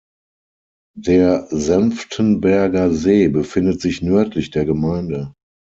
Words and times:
Der 0.97 1.45
Senftenberger 1.51 2.91
See 2.91 3.27
befindet 3.27 3.81
sich 3.81 4.01
nördlich 4.01 4.49
der 4.49 4.65
Gemeinde. 4.65 5.35